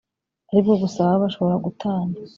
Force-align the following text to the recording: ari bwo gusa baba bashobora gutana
ari 0.49 0.59
bwo 0.65 0.75
gusa 0.81 0.99
baba 1.07 1.23
bashobora 1.23 1.55
gutana 1.65 2.13